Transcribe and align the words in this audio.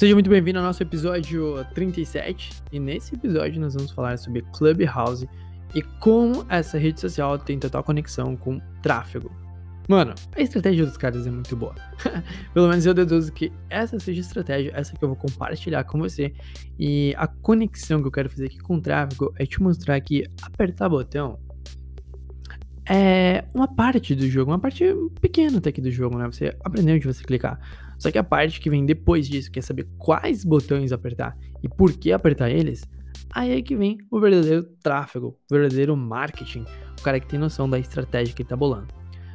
Seja 0.00 0.14
muito 0.14 0.30
bem-vindo 0.30 0.58
ao 0.58 0.64
nosso 0.64 0.82
episódio 0.82 1.62
37. 1.74 2.62
E 2.72 2.80
nesse 2.80 3.14
episódio 3.14 3.60
nós 3.60 3.74
vamos 3.74 3.90
falar 3.90 4.16
sobre 4.16 4.40
Clubhouse 4.56 5.28
e 5.74 5.82
como 6.00 6.46
essa 6.48 6.78
rede 6.78 6.98
social 6.98 7.38
tem 7.38 7.58
total 7.58 7.84
conexão 7.84 8.34
com 8.34 8.58
tráfego. 8.80 9.30
Mano, 9.86 10.14
a 10.34 10.40
estratégia 10.40 10.86
dos 10.86 10.96
caras 10.96 11.26
é 11.26 11.30
muito 11.30 11.54
boa. 11.54 11.74
Pelo 12.54 12.68
menos 12.68 12.86
eu 12.86 12.94
deduzo 12.94 13.30
que 13.30 13.52
essa 13.68 14.00
seja 14.00 14.22
a 14.22 14.24
estratégia, 14.24 14.72
essa 14.74 14.96
que 14.96 15.04
eu 15.04 15.08
vou 15.10 15.18
compartilhar 15.18 15.84
com 15.84 15.98
você. 15.98 16.32
E 16.78 17.14
a 17.18 17.26
conexão 17.26 18.00
que 18.00 18.08
eu 18.08 18.12
quero 18.12 18.30
fazer 18.30 18.46
aqui 18.46 18.58
com 18.58 18.76
o 18.76 18.80
tráfego 18.80 19.34
é 19.38 19.44
te 19.44 19.62
mostrar 19.62 20.00
que 20.00 20.24
apertar 20.40 20.88
botão 20.88 21.38
é 22.88 23.44
uma 23.54 23.68
parte 23.68 24.14
do 24.14 24.26
jogo, 24.26 24.50
uma 24.50 24.58
parte 24.58 24.82
pequena 25.20 25.58
até 25.58 25.68
aqui 25.68 25.82
do 25.82 25.90
jogo, 25.90 26.16
né? 26.16 26.24
Você 26.24 26.56
aprendeu 26.64 26.96
onde 26.96 27.06
você 27.06 27.22
clicar. 27.22 27.60
Só 28.00 28.10
que 28.10 28.16
a 28.16 28.24
parte 28.24 28.58
que 28.60 28.70
vem 28.70 28.86
depois 28.86 29.28
disso, 29.28 29.50
que 29.50 29.58
é 29.58 29.62
saber 29.62 29.86
quais 29.98 30.42
botões 30.42 30.90
apertar 30.90 31.36
e 31.62 31.68
por 31.68 31.92
que 31.92 32.10
apertar 32.10 32.50
eles, 32.50 32.82
aí 33.30 33.52
é 33.52 33.60
que 33.60 33.76
vem 33.76 33.98
o 34.10 34.18
verdadeiro 34.18 34.64
tráfego, 34.82 35.38
o 35.50 35.54
verdadeiro 35.54 35.94
marketing, 35.94 36.64
o 36.98 37.02
cara 37.02 37.20
que 37.20 37.26
tem 37.26 37.38
noção 37.38 37.68
da 37.68 37.78
estratégia 37.78 38.34
que 38.34 38.40
ele 38.40 38.48
tá 38.48 38.56
bolando. 38.56 38.88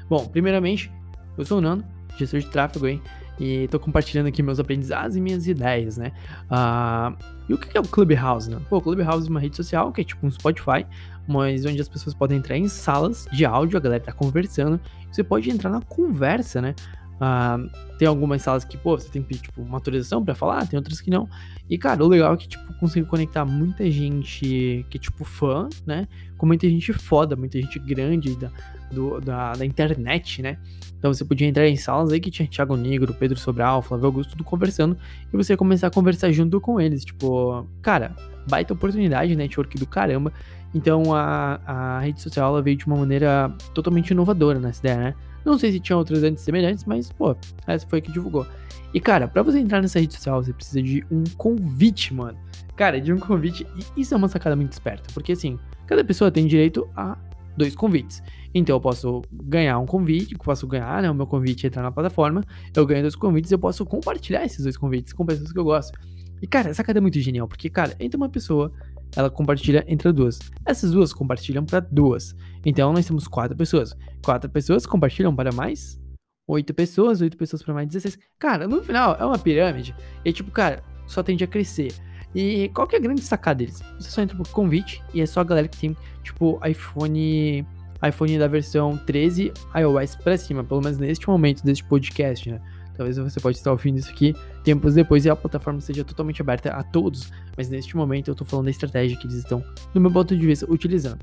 Bom, 0.10 0.28
primeiramente, 0.28 0.92
eu 1.38 1.46
sou 1.46 1.60
o 1.60 1.62
Nando, 1.62 1.86
gestor 2.18 2.40
de 2.40 2.48
tráfego 2.48 2.88
aí, 2.88 3.00
e 3.40 3.68
tô 3.68 3.80
compartilhando 3.80 4.28
aqui 4.28 4.42
meus 4.42 4.60
aprendizados 4.60 5.16
e 5.16 5.22
minhas 5.22 5.46
ideias, 5.48 5.98
né? 5.98 6.12
Uh, 6.46 7.16
e 7.48 7.54
o 7.54 7.58
que 7.58 7.78
é 7.78 7.82
o 7.82 7.84
Clubhouse, 7.84 8.50
né? 8.50 8.60
Pô, 8.68 8.78
o 8.78 8.82
Clubhouse 8.82 9.28
é 9.28 9.30
uma 9.30 9.40
rede 9.40 9.58
social 9.58 9.92
que 9.92 10.02
é 10.02 10.04
tipo 10.04 10.26
um 10.26 10.32
Spotify, 10.32 10.88
mas 11.28 11.66
onde 11.66 11.80
as 11.80 11.90
pessoas 11.90 12.16
podem 12.16 12.40
entrar 12.40 12.58
em 12.58 12.68
salas 12.68 13.28
de 13.32 13.46
áudio, 13.46 13.78
a 13.78 13.82
galera 13.82 14.02
tá 14.02 14.12
conversando, 14.12 14.80
você 15.12 15.24
pode 15.24 15.52
entrar 15.52 15.70
na 15.70 15.82
conversa, 15.82 16.62
né? 16.62 16.74
Uh, 17.16 17.70
tem 17.98 18.08
algumas 18.08 18.42
salas 18.42 18.66
que, 18.66 18.78
pô, 18.78 18.98
você 18.98 19.10
tem 19.10 19.22
que 19.22 19.30
pedir, 19.30 19.42
tipo, 19.44 19.62
uma 19.62 19.78
autorização 19.78 20.24
pra 20.24 20.36
falar, 20.36 20.68
tem 20.68 20.78
outras 20.78 21.00
que 21.00 21.10
não. 21.10 21.30
E, 21.70 21.78
cara, 21.78 22.04
o 22.04 22.08
legal 22.08 22.34
é 22.34 22.38
que, 22.38 22.48
tipo, 22.48 22.74
consigo 22.80 23.08
conectar 23.08 23.46
muita 23.46 23.90
gente 23.90 24.86
que 24.90 25.00
tipo, 25.00 25.24
fã, 25.24 25.68
né? 25.86 26.08
Com 26.38 26.46
muita 26.46 26.70
gente 26.70 26.92
foda, 26.94 27.36
muita 27.36 27.60
gente 27.60 27.80
grande 27.80 28.36
da, 28.36 28.52
do, 28.92 29.20
da, 29.22 29.54
da 29.54 29.66
internet, 29.66 30.42
né? 30.42 30.58
Então 30.98 31.14
você 31.14 31.24
podia 31.24 31.48
entrar 31.48 31.68
em 31.68 31.76
salas 31.76 32.12
aí 32.12 32.20
que 32.20 32.30
tinha 32.30 32.48
Thiago 32.48 32.76
Negro, 32.76 33.14
Pedro 33.14 33.40
Sobral, 33.40 33.82
Flávio 33.82 34.08
Augusto, 34.08 34.32
tudo 34.32 34.44
conversando. 34.44 34.98
E 35.32 35.38
você 35.38 35.56
começar 35.56 35.88
a 35.88 35.92
conversar 35.92 36.32
junto 36.32 36.60
com 36.60 36.80
eles. 36.82 37.06
Tipo, 37.06 37.66
cara, 37.82 38.16
baita 38.50 38.74
oportunidade, 38.74 39.36
network 39.36 39.78
do 39.78 39.86
caramba. 39.86 40.34
Então 40.74 41.14
a, 41.14 41.60
a 41.66 42.00
rede 42.00 42.22
social 42.22 42.50
ela 42.50 42.62
veio 42.62 42.76
de 42.76 42.86
uma 42.86 42.98
maneira 42.98 43.54
totalmente 43.74 44.12
inovadora 44.12 44.60
nessa 44.60 44.80
ideia, 44.80 44.98
né? 44.98 45.16
Não 45.46 45.58
sei 45.58 45.72
se 45.72 45.80
tinha 45.80 45.96
outras 45.96 46.24
antes 46.24 46.44
semelhantes, 46.44 46.84
mas, 46.86 47.12
pô, 47.12 47.36
essa 47.68 47.88
foi 47.88 48.00
a 48.00 48.02
que 48.02 48.12
divulgou. 48.12 48.46
E, 48.94 49.00
cara, 49.00 49.28
para 49.28 49.44
você 49.44 49.60
entrar 49.60 49.82
nessa 49.82 50.00
rede 50.00 50.16
social, 50.16 50.44
você 50.44 50.52
precisa 50.52 50.82
de 50.82 51.06
um 51.12 51.24
convite, 51.38 52.14
mano. 52.14 52.38
Cara, 52.76 53.00
de 53.00 53.14
um 53.14 53.20
convite. 53.20 53.66
E 53.96 54.02
isso 54.02 54.14
é 54.14 54.18
uma 54.18 54.28
sacada 54.28 54.56
muito 54.56 54.72
esperta. 54.72 55.04
Porque, 55.14 55.34
assim, 55.34 55.60
cada 55.86 56.04
pessoa 56.04 56.32
tem 56.32 56.48
direito 56.48 56.90
a 56.96 57.18
dois 57.56 57.76
convites. 57.76 58.22
Então 58.54 58.76
eu 58.76 58.82
posso 58.82 59.22
ganhar 59.32 59.80
um 59.80 59.86
convite, 59.86 60.34
eu 60.34 60.40
posso 60.40 60.68
ganhar, 60.68 61.02
né? 61.02 61.10
O 61.10 61.14
meu 61.16 61.28
convite 61.28 61.68
entrar 61.68 61.82
na 61.82 61.92
plataforma, 61.92 62.44
eu 62.74 62.86
ganho 62.86 63.02
dois 63.02 63.16
convites, 63.16 63.52
eu 63.52 63.60
posso 63.60 63.86
compartilhar 63.86 64.46
esses 64.46 64.64
dois 64.64 64.78
convites 64.78 65.14
com 65.14 65.26
pessoas 65.26 65.52
que 65.52 65.60
eu 65.60 65.64
gosto. 65.64 65.98
E, 66.42 66.48
cara, 66.48 66.70
essa 66.70 66.76
sacada 66.76 67.00
é 67.00 67.02
muito 67.02 67.20
genial, 67.20 67.48
porque, 67.48 67.70
cara, 67.70 67.96
entra 68.00 68.18
uma 68.18 68.30
pessoa, 68.30 68.72
ela 69.16 69.30
compartilha 69.30 69.84
entre 69.88 70.12
duas. 70.12 70.40
Essas 70.66 70.92
duas 70.92 71.14
compartilham 71.14 71.66
para 71.66 71.80
duas. 71.80 72.36
Então 72.66 72.92
nós 72.94 73.06
temos 73.06 73.28
quatro 73.28 73.56
pessoas. 73.56 73.96
Quatro 74.24 74.50
pessoas 74.50 74.86
compartilham 74.86 75.36
para 75.36 75.52
mais 75.52 76.00
oito 76.48 76.74
pessoas, 76.74 77.22
oito 77.22 77.38
pessoas 77.38 77.64
para 77.64 77.74
mais 77.74 77.88
16. 77.88 78.18
Cara, 78.38 78.68
no 78.68 78.84
final 78.84 79.16
é 79.20 79.26
uma 79.26 79.38
pirâmide. 79.38 79.96
E 80.24 80.32
tipo, 80.32 80.52
cara, 80.52 80.84
só 81.08 81.24
tende 81.24 81.44
a 81.44 81.48
crescer. 81.48 81.94
E 82.34 82.70
qual 82.74 82.86
que 82.86 82.96
é 82.96 83.00
a 83.00 83.02
grande 83.02 83.22
sacada 83.22 83.60
deles? 83.60 83.82
Você 83.98 84.10
só 84.10 84.22
entra 84.22 84.36
por 84.36 84.48
convite 84.50 85.02
e 85.14 85.22
é 85.22 85.26
só 85.26 85.40
a 85.40 85.44
galera 85.44 85.68
que 85.68 85.78
tem, 85.78 85.96
tipo, 86.22 86.60
iPhone 86.68 87.66
iPhone 88.06 88.38
da 88.38 88.48
versão 88.48 88.98
13 88.98 89.54
iOS 89.76 90.16
para 90.18 90.38
cima, 90.38 90.64
pelo 90.64 90.82
menos 90.82 90.98
neste 90.98 91.28
momento 91.30 91.64
deste 91.64 91.84
podcast, 91.86 92.52
né? 92.52 92.62
Talvez 92.96 93.18
você 93.18 93.40
pode 93.40 93.58
estar 93.58 93.72
ouvindo 93.72 93.98
isso 93.98 94.10
aqui 94.10 94.36
tempos 94.66 94.96
depois 94.96 95.24
e 95.24 95.30
a 95.30 95.36
plataforma 95.36 95.80
seja 95.80 96.04
totalmente 96.04 96.42
aberta 96.42 96.72
a 96.72 96.82
todos, 96.82 97.32
mas 97.56 97.70
neste 97.70 97.96
momento 97.96 98.30
eu 98.30 98.32
estou 98.32 98.46
falando 98.46 98.66
da 98.66 98.72
estratégia 98.72 99.16
que 99.16 99.28
eles 99.28 99.38
estão, 99.38 99.64
no 99.94 100.02
meu 100.02 100.12
ponto 100.12 100.36
de 100.36 100.46
vista, 100.46 100.66
utilizando. 100.70 101.20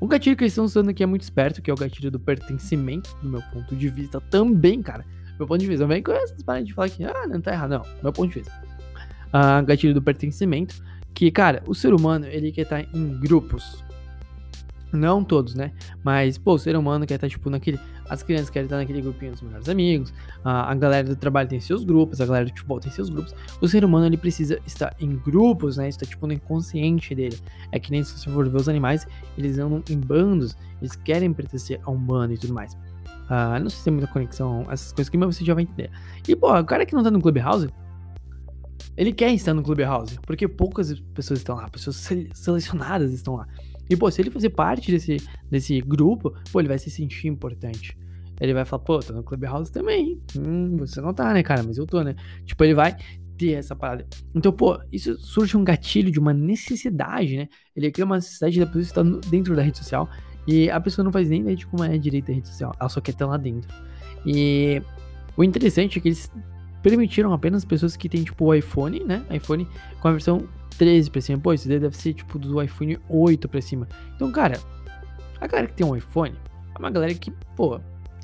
Um 0.00 0.08
gatilho 0.08 0.36
que 0.36 0.42
eles 0.42 0.52
estão 0.52 0.64
usando 0.64 0.88
aqui 0.88 1.00
é 1.00 1.06
muito 1.06 1.22
esperto, 1.22 1.62
que 1.62 1.70
é 1.70 1.72
o 1.72 1.76
gatilho 1.76 2.10
do 2.10 2.18
pertencimento, 2.18 3.16
do 3.22 3.28
meu 3.28 3.40
ponto 3.52 3.76
de 3.76 3.88
vista 3.88 4.20
também, 4.20 4.82
cara. 4.82 5.06
Meu 5.38 5.46
ponto 5.46 5.60
de 5.60 5.66
vista, 5.68 5.84
também 5.84 6.02
com 6.02 6.10
essas 6.10 6.42
paradas 6.42 6.66
de 6.66 6.74
falar 6.74 6.90
que, 6.90 7.04
ah, 7.04 7.26
não 7.28 7.40
tá 7.40 7.52
errado, 7.52 7.70
não, 7.70 7.86
meu 8.02 8.12
ponto 8.12 8.28
de 8.30 8.40
vista. 8.40 8.52
Ah, 9.32 9.62
gatilho 9.62 9.94
do 9.94 10.02
pertencimento, 10.02 10.82
que, 11.14 11.30
cara, 11.30 11.62
o 11.68 11.74
ser 11.74 11.94
humano, 11.94 12.26
ele 12.26 12.50
quer 12.50 12.62
estar 12.62 12.80
em 12.80 13.20
grupos, 13.20 13.82
não 14.92 15.24
todos, 15.24 15.54
né? 15.54 15.72
Mas, 16.04 16.38
pô, 16.38 16.54
o 16.54 16.58
ser 16.58 16.76
humano 16.76 17.06
quer 17.06 17.14
estar, 17.14 17.28
tipo, 17.28 17.48
naquele. 17.48 17.78
As 18.08 18.22
crianças 18.22 18.50
querem 18.50 18.66
estar 18.66 18.76
naquele 18.76 19.00
grupinho 19.00 19.32
dos 19.32 19.40
melhores 19.40 19.68
amigos. 19.68 20.12
A, 20.44 20.70
a 20.70 20.74
galera 20.74 21.08
do 21.08 21.16
trabalho 21.16 21.48
tem 21.48 21.60
seus 21.60 21.82
grupos. 21.82 22.20
A 22.20 22.26
galera 22.26 22.44
do 22.44 22.50
futebol 22.50 22.78
tem 22.78 22.92
seus 22.92 23.08
grupos. 23.08 23.34
O 23.60 23.66
ser 23.66 23.84
humano, 23.84 24.06
ele 24.06 24.16
precisa 24.16 24.58
estar 24.66 24.94
em 25.00 25.16
grupos, 25.16 25.76
né? 25.76 25.88
Isso 25.88 26.00
tá, 26.00 26.06
tipo, 26.06 26.26
no 26.26 26.32
inconsciente 26.32 27.14
dele. 27.14 27.38
É 27.70 27.78
que 27.78 27.90
nem 27.90 28.04
se 28.04 28.18
você 28.18 28.28
for 28.28 28.48
ver 28.48 28.56
os 28.56 28.68
animais, 28.68 29.06
eles 29.38 29.58
andam 29.58 29.82
em 29.88 29.98
bandos. 29.98 30.56
Eles 30.80 30.94
querem 30.94 31.32
pertencer 31.32 31.80
a 31.84 31.90
um 31.90 31.98
bando 31.98 32.34
e 32.34 32.38
tudo 32.38 32.52
mais. 32.52 32.74
Uh, 32.74 33.58
não 33.60 33.70
sei 33.70 33.78
se 33.78 33.84
tem 33.84 33.92
muita 33.94 34.08
conexão, 34.08 34.66
essas 34.70 34.92
coisas 34.92 35.08
aqui, 35.08 35.16
mas 35.16 35.34
você 35.34 35.44
já 35.44 35.54
vai 35.54 35.62
entender. 35.62 35.90
E, 36.28 36.36
pô, 36.36 36.54
o 36.54 36.64
cara 36.64 36.84
que 36.84 36.94
não 36.94 37.02
tá 37.02 37.10
no 37.10 37.20
Clubhouse, 37.20 37.70
ele 38.96 39.12
quer 39.12 39.32
estar 39.32 39.54
no 39.54 39.62
Clubhouse, 39.62 40.18
porque 40.26 40.46
poucas 40.46 41.00
pessoas 41.14 41.40
estão 41.40 41.56
lá, 41.56 41.68
pessoas 41.68 41.96
selecionadas 42.34 43.12
estão 43.12 43.36
lá. 43.36 43.46
E, 43.88 43.96
pô, 43.96 44.10
se 44.10 44.22
ele 44.22 44.30
fazer 44.30 44.50
parte 44.50 44.90
desse, 44.90 45.16
desse 45.50 45.80
grupo, 45.80 46.34
pô, 46.50 46.60
ele 46.60 46.68
vai 46.68 46.78
se 46.78 46.90
sentir 46.90 47.28
importante. 47.28 47.96
Ele 48.40 48.54
vai 48.54 48.64
falar, 48.64 48.82
pô, 48.82 48.98
tô 48.98 49.12
no 49.12 49.22
Clubhouse 49.22 49.70
também. 49.70 50.20
Hum, 50.36 50.76
você 50.78 51.00
não 51.00 51.14
tá, 51.14 51.32
né, 51.32 51.42
cara? 51.42 51.62
Mas 51.62 51.78
eu 51.78 51.86
tô, 51.86 52.02
né? 52.02 52.16
Tipo, 52.44 52.64
ele 52.64 52.74
vai 52.74 52.96
ter 53.36 53.52
essa 53.52 53.76
parada. 53.76 54.06
Então, 54.34 54.52
pô, 54.52 54.78
isso 54.90 55.18
surge 55.20 55.56
um 55.56 55.64
gatilho 55.64 56.10
de 56.10 56.18
uma 56.18 56.32
necessidade, 56.32 57.36
né? 57.36 57.48
Ele 57.76 57.90
cria 57.90 58.04
uma 58.04 58.16
necessidade 58.16 58.58
da 58.58 58.66
pessoa 58.66 58.82
estar 58.82 59.02
dentro 59.30 59.54
da 59.54 59.62
rede 59.62 59.78
social. 59.78 60.08
E 60.46 60.68
a 60.70 60.80
pessoa 60.80 61.04
não 61.04 61.12
faz 61.12 61.28
nem 61.28 61.40
ideia 61.40 61.56
de 61.56 61.66
como 61.66 61.84
é 61.84 61.94
a 61.94 61.96
direita 61.96 62.28
da 62.28 62.34
rede 62.34 62.48
social. 62.48 62.74
Ela 62.80 62.88
só 62.88 63.00
quer 63.00 63.12
estar 63.12 63.26
lá 63.26 63.36
dentro. 63.36 63.72
E 64.26 64.82
o 65.36 65.44
interessante 65.44 65.98
é 65.98 66.02
que 66.02 66.08
eles 66.08 66.30
permitiram 66.82 67.32
apenas 67.32 67.64
pessoas 67.64 67.96
que 67.96 68.08
têm, 68.08 68.24
tipo, 68.24 68.44
o 68.46 68.54
iPhone, 68.54 69.04
né? 69.04 69.24
iPhone 69.30 69.68
com 70.00 70.08
a 70.08 70.12
versão 70.12 70.48
13 70.76 71.10
pra 71.10 71.20
cima. 71.20 71.38
Pô, 71.38 71.52
isso 71.52 71.68
daí 71.68 71.78
deve 71.78 71.96
ser 71.96 72.14
tipo 72.14 72.38
do 72.38 72.62
iPhone 72.62 72.98
8 73.08 73.48
pra 73.48 73.60
cima. 73.60 73.88
Então, 74.14 74.30
cara, 74.30 74.58
a 75.40 75.46
galera 75.46 75.68
que 75.68 75.74
tem 75.74 75.86
um 75.86 75.96
iPhone 75.96 76.34
é 76.74 76.78
uma 76.78 76.90
galera 76.90 77.14
que, 77.14 77.30
pô, 77.56 77.80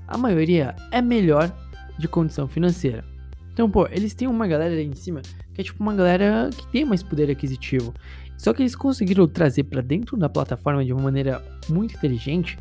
a 0.07 0.19
maioria 0.19 0.75
é 0.91 1.03
melhor 1.03 1.53
de 1.99 2.09
condição 2.09 2.49
financeira. 2.49 3.05
Então, 3.53 3.69
pô, 3.71 3.87
eles 3.89 4.15
têm 4.15 4.29
uma 4.29 4.47
galera 4.47 4.75
aí 4.75 4.87
em 4.87 4.95
cima 4.95 5.21
que 5.59 5.63
é 5.63 5.65
tipo 5.65 5.83
uma 5.83 5.93
galera 5.93 6.51
que 6.57 6.67
tem 6.69 6.85
mais 6.85 7.03
poder 7.03 7.29
aquisitivo. 7.29 7.93
Só 8.37 8.55
que 8.55 8.63
eles 8.63 8.77
conseguiram 8.77 9.27
trazer 9.27 9.65
para 9.65 9.81
dentro 9.81 10.17
da 10.17 10.29
plataforma 10.29 10.85
de 10.85 10.93
uma 10.93 11.03
maneira 11.03 11.45
muito 11.69 11.97
inteligente 11.97 12.57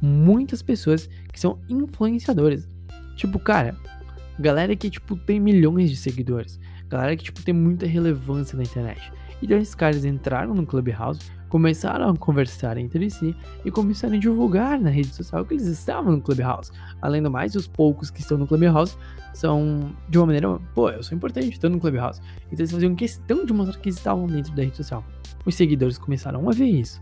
muitas 0.00 0.62
pessoas 0.62 1.10
que 1.32 1.40
são 1.40 1.58
influenciadores. 1.68 2.68
Tipo, 3.16 3.40
cara, 3.40 3.76
galera 4.38 4.74
que 4.76 4.90
tipo 4.90 5.16
tem 5.16 5.40
milhões 5.40 5.90
de 5.90 5.96
seguidores, 5.96 6.58
galera 6.88 7.16
que 7.16 7.24
tipo 7.24 7.42
tem 7.42 7.54
muita 7.54 7.86
relevância 7.86 8.56
na 8.56 8.62
internet. 8.62 9.12
Então 9.42 9.56
esses 9.56 9.74
caras 9.74 10.04
entraram 10.04 10.54
no 10.54 10.66
Clubhouse, 10.66 11.20
começaram 11.48 12.10
a 12.10 12.16
conversar 12.16 12.76
entre 12.76 13.08
si 13.10 13.34
e 13.64 13.70
começaram 13.70 14.14
a 14.14 14.18
divulgar 14.18 14.78
na 14.80 14.90
rede 14.90 15.14
social 15.14 15.44
que 15.44 15.54
eles 15.54 15.66
estavam 15.66 16.12
no 16.12 16.20
Clubhouse. 16.20 16.70
Além 17.00 17.22
do 17.22 17.30
mais, 17.30 17.54
os 17.54 17.66
poucos 17.66 18.10
que 18.10 18.20
estão 18.20 18.36
no 18.36 18.46
Clubhouse 18.46 18.96
são 19.32 19.94
de 20.08 20.18
uma 20.18 20.26
maneira, 20.26 20.58
pô, 20.74 20.90
eu 20.90 21.02
sou 21.02 21.16
importante, 21.16 21.50
estou 21.50 21.70
no 21.70 21.78
Clubhouse. 21.78 22.20
Então 22.46 22.58
eles 22.58 22.72
faziam 22.72 22.94
questão 22.94 23.44
de 23.44 23.52
mostrar 23.52 23.78
que 23.78 23.88
estavam 23.88 24.26
dentro 24.26 24.52
da 24.54 24.62
rede 24.62 24.76
social. 24.76 25.04
Os 25.44 25.54
seguidores 25.54 25.96
começaram 25.98 26.48
a 26.48 26.52
ver 26.52 26.66
isso. 26.66 27.00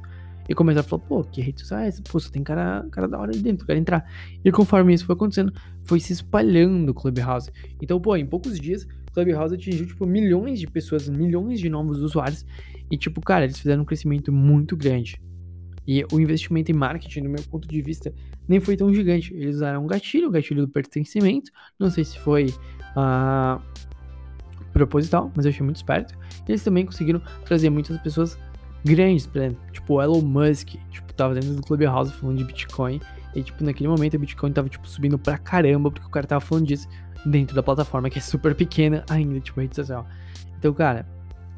E 0.48 0.54
começaram 0.54 0.86
a 0.86 0.88
falar, 0.88 1.02
pô, 1.02 1.24
que 1.24 1.40
rede 1.40 1.60
social 1.60 1.80
é 1.80 1.88
essa? 1.88 2.02
Pô, 2.02 2.20
só 2.20 2.30
tem 2.30 2.42
cara, 2.42 2.86
cara 2.90 3.08
da 3.08 3.18
hora 3.18 3.32
aí 3.34 3.40
dentro, 3.40 3.66
quero 3.66 3.78
entrar. 3.78 4.08
E 4.44 4.52
conforme 4.52 4.94
isso 4.94 5.04
foi 5.04 5.14
acontecendo, 5.14 5.52
foi 5.84 6.00
se 6.00 6.12
espalhando 6.12 6.90
o 6.90 6.94
Clubhouse. 6.94 7.50
Então, 7.80 8.00
pô, 8.00 8.16
em 8.16 8.26
poucos 8.26 8.58
dias, 8.58 8.86
Clubhouse 9.12 9.54
atingiu, 9.54 9.86
tipo, 9.86 10.06
milhões 10.06 10.60
de 10.60 10.66
pessoas, 10.66 11.08
milhões 11.08 11.58
de 11.58 11.68
novos 11.68 12.00
usuários. 12.02 12.44
E, 12.90 12.96
tipo, 12.96 13.20
cara, 13.20 13.44
eles 13.44 13.58
fizeram 13.58 13.82
um 13.82 13.84
crescimento 13.84 14.32
muito 14.32 14.76
grande. 14.76 15.20
E 15.86 16.04
o 16.12 16.20
investimento 16.20 16.70
em 16.70 16.74
marketing, 16.74 17.20
no 17.20 17.30
meu 17.30 17.42
ponto 17.44 17.66
de 17.68 17.80
vista, 17.80 18.12
nem 18.48 18.60
foi 18.60 18.76
tão 18.76 18.92
gigante. 18.92 19.32
Eles 19.34 19.56
usaram 19.56 19.84
um 19.84 19.86
gatilho, 19.86 20.28
o 20.28 20.30
gatilho 20.30 20.66
do 20.66 20.72
pertencimento. 20.72 21.50
Não 21.78 21.90
sei 21.90 22.04
se 22.04 22.18
foi 22.18 22.46
uh, 22.96 23.62
proposital, 24.72 25.32
mas 25.34 25.46
eu 25.46 25.50
achei 25.50 25.64
muito 25.64 25.76
esperto. 25.76 26.14
Eles 26.48 26.62
também 26.62 26.84
conseguiram 26.84 27.20
trazer 27.44 27.70
muitas 27.70 27.96
pessoas 27.98 28.38
grandes, 28.86 29.26
por 29.26 29.38
exemplo, 29.38 29.60
tipo 29.72 29.94
o 29.94 30.02
Elon 30.02 30.22
Musk, 30.22 30.76
tipo, 30.90 31.12
tava 31.12 31.34
dentro 31.34 31.54
do 31.54 31.62
Clubhouse 31.62 32.12
falando 32.12 32.38
de 32.38 32.44
Bitcoin. 32.44 33.00
E, 33.34 33.42
tipo, 33.42 33.62
naquele 33.62 33.88
momento 33.88 34.14
o 34.14 34.18
Bitcoin 34.18 34.52
tava, 34.52 34.68
tipo, 34.68 34.88
subindo 34.88 35.18
pra 35.18 35.36
caramba, 35.36 35.90
porque 35.90 36.06
o 36.06 36.10
cara 36.10 36.26
tava 36.26 36.40
falando 36.40 36.66
disso. 36.66 36.88
dentro 37.26 37.54
da 37.54 37.62
plataforma 37.62 38.08
que 38.08 38.18
é 38.18 38.22
super 38.22 38.54
pequena 38.54 39.04
ainda, 39.10 39.40
tipo 39.40 39.60
rede 39.60 39.74
social. 39.74 40.06
Então, 40.58 40.72
cara, 40.72 41.06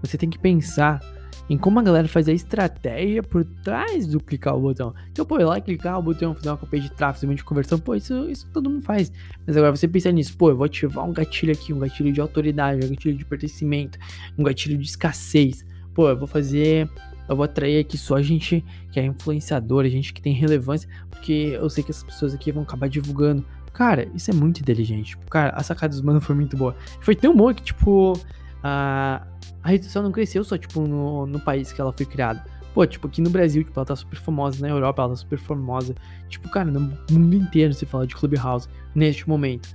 você 0.02 0.16
tem 0.16 0.30
que 0.30 0.38
pensar 0.38 1.00
em 1.48 1.56
como 1.56 1.78
a 1.78 1.82
galera 1.82 2.08
faz 2.08 2.28
a 2.28 2.32
estratégia 2.32 3.22
por 3.22 3.44
trás 3.44 4.06
do 4.06 4.20
clicar 4.20 4.54
o 4.56 4.60
botão. 4.60 4.94
Então, 5.10 5.24
pô, 5.24 5.38
ir 5.38 5.44
lá 5.44 5.60
clicar 5.60 5.98
o 5.98 6.02
botão, 6.02 6.34
fazer 6.34 6.50
uma 6.50 6.56
cópia 6.56 6.80
de 6.80 6.90
tráfego, 6.90 7.34
de 7.34 7.44
conversão, 7.44 7.78
pô, 7.78 7.94
isso, 7.94 8.28
isso 8.28 8.46
todo 8.52 8.68
mundo 8.68 8.82
faz. 8.82 9.10
Mas 9.46 9.56
agora 9.56 9.74
você 9.74 9.88
pensa 9.88 10.10
nisso, 10.10 10.36
pô, 10.36 10.50
eu 10.50 10.56
vou 10.56 10.66
ativar 10.66 11.06
um 11.06 11.12
gatilho 11.12 11.52
aqui, 11.52 11.72
um 11.72 11.78
gatilho 11.78 12.12
de 12.12 12.20
autoridade, 12.20 12.84
um 12.84 12.90
gatilho 12.90 13.16
de 13.16 13.24
pertencimento, 13.24 13.98
um 14.36 14.42
gatilho 14.42 14.76
de 14.76 14.86
escassez. 14.86 15.64
Pô, 15.94 16.08
eu 16.08 16.16
vou 16.16 16.28
fazer 16.28 16.88
eu 17.28 17.36
vou 17.36 17.44
atrair 17.44 17.80
aqui 17.80 17.98
só 17.98 18.20
gente 18.22 18.64
que 18.90 18.98
é 18.98 19.04
influenciador, 19.04 19.84
a 19.84 19.88
gente 19.88 20.12
que 20.12 20.22
tem 20.22 20.32
relevância, 20.32 20.88
porque 21.10 21.56
eu 21.60 21.68
sei 21.68 21.84
que 21.84 21.90
essas 21.90 22.02
pessoas 22.02 22.34
aqui 22.34 22.50
vão 22.50 22.62
acabar 22.62 22.88
divulgando. 22.88 23.44
Cara, 23.72 24.08
isso 24.14 24.30
é 24.30 24.34
muito 24.34 24.60
inteligente. 24.60 25.10
Tipo, 25.10 25.30
cara, 25.30 25.50
a 25.50 25.62
sacada 25.62 25.92
dos 25.92 26.02
mano 26.02 26.20
foi 26.20 26.34
muito 26.34 26.56
boa. 26.56 26.74
Foi 27.00 27.14
tão 27.14 27.36
boa 27.36 27.54
que, 27.54 27.62
tipo, 27.62 28.14
a, 28.62 29.26
a 29.62 29.68
rede 29.68 29.84
social 29.84 30.02
não 30.02 30.10
cresceu 30.10 30.42
só, 30.42 30.56
tipo, 30.56 30.80
no, 30.80 31.26
no 31.26 31.38
país 31.38 31.72
que 31.72 31.80
ela 31.80 31.92
foi 31.92 32.06
criada. 32.06 32.44
Pô, 32.74 32.86
tipo, 32.86 33.06
aqui 33.06 33.20
no 33.20 33.30
Brasil, 33.30 33.62
tipo, 33.62 33.78
ela 33.78 33.86
tá 33.86 33.96
super 33.96 34.18
famosa, 34.18 34.60
na 34.60 34.68
Europa 34.68 35.02
ela 35.02 35.10
tá 35.10 35.16
super 35.16 35.38
famosa. 35.38 35.94
Tipo, 36.28 36.48
cara, 36.48 36.70
no 36.70 36.80
mundo 37.10 37.36
inteiro 37.36 37.72
se 37.74 37.86
fala 37.86 38.06
de 38.06 38.14
Clubhouse 38.14 38.68
neste 38.94 39.28
momento. 39.28 39.68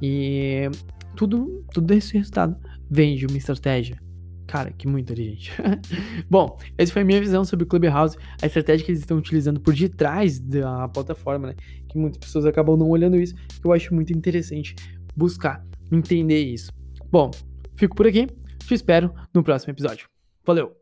E 0.00 0.70
tudo, 1.16 1.64
tudo 1.72 1.92
esse 1.92 2.16
resultado 2.16 2.56
vem 2.90 3.16
de 3.16 3.26
uma 3.26 3.36
estratégia. 3.36 3.98
Cara, 4.50 4.72
que 4.72 4.88
muito 4.88 5.04
inteligente. 5.12 5.52
Bom, 6.28 6.58
essa 6.76 6.92
foi 6.92 7.02
a 7.02 7.04
minha 7.04 7.20
visão 7.20 7.44
sobre 7.44 7.62
o 7.62 7.68
Clubhouse, 7.68 8.16
a 8.42 8.46
estratégia 8.46 8.84
que 8.84 8.90
eles 8.90 9.00
estão 9.00 9.16
utilizando 9.16 9.60
por 9.60 9.72
detrás 9.72 10.40
da 10.40 10.88
plataforma, 10.88 11.46
né? 11.46 11.54
Que 11.88 11.96
muitas 11.96 12.18
pessoas 12.18 12.44
acabam 12.44 12.76
não 12.76 12.90
olhando 12.90 13.16
isso, 13.16 13.32
que 13.36 13.64
eu 13.64 13.72
acho 13.72 13.94
muito 13.94 14.12
interessante 14.12 14.74
buscar 15.14 15.64
entender 15.92 16.42
isso. 16.42 16.72
Bom, 17.12 17.30
fico 17.76 17.94
por 17.94 18.08
aqui, 18.08 18.26
te 18.66 18.74
espero 18.74 19.14
no 19.32 19.44
próximo 19.44 19.72
episódio. 19.72 20.08
Valeu! 20.44 20.79